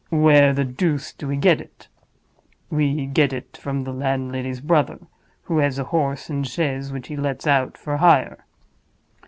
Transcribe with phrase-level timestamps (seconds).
[0.09, 1.87] Where the deuce do we get it?
[2.71, 4.97] We get it from the landlady's brother,
[5.43, 8.43] who has a horse and chaise which he lets out for hire.